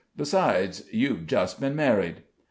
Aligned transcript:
Besides, 0.17 0.81
you've 0.91 1.27
just 1.27 1.61
been 1.61 1.75
married." 1.75 2.23